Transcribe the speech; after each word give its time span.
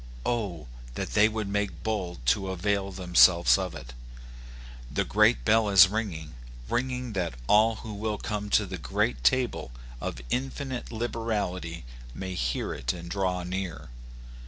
Oh, 0.25 0.65
that 0.95 1.11
they 1.11 1.29
would 1.29 1.47
make 1.47 1.83
bold 1.83 2.25
to 2.25 2.49
avail 2.49 2.91
themselves 2.91 3.55
of 3.59 3.75
it! 3.75 3.93
The 4.91 5.05
great 5.05 5.45
bell 5.45 5.69
is 5.69 5.89
ringing, 5.89 6.33
ringing 6.67 7.13
that 7.13 7.35
all 7.45 7.75
who 7.75 7.93
will 7.93 8.17
to 8.17 8.27
come 8.27 8.49
to 8.49 8.65
the 8.65 8.79
great 8.79 9.23
table 9.23 9.71
of 9.99 10.19
infinite 10.31 10.91
liberality 10.91 11.85
may 12.15 12.33
hear 12.33 12.73
it 12.73 12.93
and 12.93 13.11
draw 13.11 13.43
near. 13.43 13.89